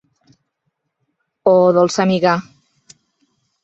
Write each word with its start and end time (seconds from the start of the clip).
-Oh, 1.45 1.71
dolça 1.79 2.01
amiga! 2.07 2.35